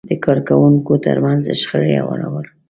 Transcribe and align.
د 0.09 0.11
کار 0.23 0.39
کوونکو 0.47 0.91
ترمنځ 1.05 1.43
شخړې 1.61 1.91
هوارول، 2.01 2.47